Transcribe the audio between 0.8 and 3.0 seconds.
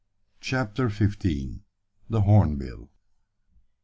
FIFTEEN. THE HORNBILL.